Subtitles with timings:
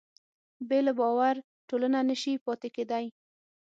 [0.67, 1.35] بې له باور
[1.69, 3.05] ټولنه نهشي پاتې کېدی.